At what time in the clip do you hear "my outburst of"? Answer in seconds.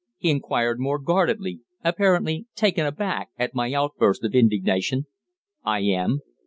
3.53-4.33